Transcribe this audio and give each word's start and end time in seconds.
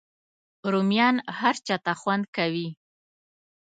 رومیان 0.71 1.15
هر 1.39 1.55
چاته 1.67 1.93
خوند 2.01 2.25
کوي 2.35 2.67